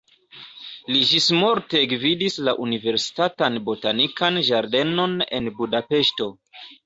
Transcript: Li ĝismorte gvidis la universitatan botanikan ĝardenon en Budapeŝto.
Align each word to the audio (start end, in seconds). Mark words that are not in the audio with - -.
Li 0.93 1.01
ĝismorte 1.09 1.81
gvidis 1.91 2.37
la 2.47 2.55
universitatan 2.63 3.59
botanikan 3.67 4.41
ĝardenon 4.49 5.15
en 5.41 5.51
Budapeŝto. 5.61 6.31